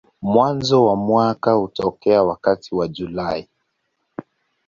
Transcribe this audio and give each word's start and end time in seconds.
Mwanzo 0.21 0.85
wa 0.85 0.95
mwaka 0.95 1.51
hutokea 1.51 2.23
wakati 2.23 2.75
wa 2.75 2.87
Julai. 2.87 3.49